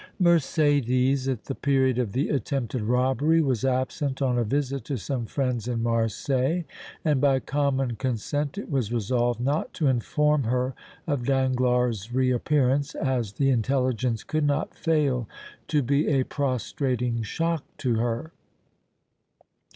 [0.19, 5.27] Mercédès at the period of the attempted robbery was absent on a visit to some
[5.27, 6.63] friends in Marseilles,
[7.05, 10.73] and by common consent it was resolved not to inform her
[11.05, 15.29] of Danglars' reappearance, as the intelligence could not fail
[15.67, 18.31] to be a prostrating shock to her.